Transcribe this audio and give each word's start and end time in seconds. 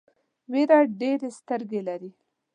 وېره 0.51 0.79
ډېرې 0.99 1.29
سترګې 1.39 1.81
لري. 1.87 2.11